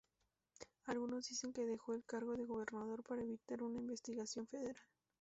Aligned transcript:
Algunos 0.87 1.29
dicen 1.29 1.53
que 1.53 1.63
dejó 1.67 1.93
el 1.93 2.03
cargo 2.03 2.35
de 2.35 2.47
gobernador 2.47 3.03
para 3.03 3.21
evitar 3.21 3.61
una 3.61 3.77
investigación 3.81 4.47
federal. 4.47 4.75